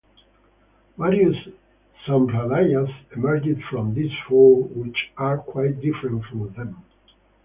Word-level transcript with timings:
Various 0.97 1.35
sampradayas 2.07 2.89
emerged 3.15 3.63
from 3.69 3.93
these 3.93 4.09
four, 4.27 4.63
which 4.63 5.11
are 5.15 5.37
quite 5.37 5.79
different 5.79 6.25
from 6.25 6.51
them. 6.53 6.83